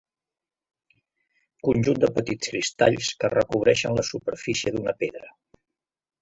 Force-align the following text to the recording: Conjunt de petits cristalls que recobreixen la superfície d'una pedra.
Conjunt 1.67 2.01
de 2.03 2.09
petits 2.15 2.49
cristalls 2.53 3.11
que 3.21 3.31
recobreixen 3.35 3.95
la 3.99 4.07
superfície 4.09 4.75
d'una 4.79 4.97
pedra. 5.05 5.31